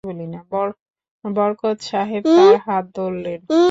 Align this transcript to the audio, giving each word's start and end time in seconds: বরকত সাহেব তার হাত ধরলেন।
বরকত 1.23 1.77
সাহেব 1.81 2.23
তার 2.29 2.55
হাত 2.65 2.85
ধরলেন। 2.95 3.39